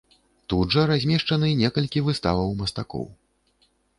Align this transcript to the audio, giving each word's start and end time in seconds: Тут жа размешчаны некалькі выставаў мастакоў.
Тут 0.53 0.71
жа 0.75 0.85
размешчаны 0.91 1.51
некалькі 1.61 2.03
выставаў 2.09 2.57
мастакоў. 2.61 3.05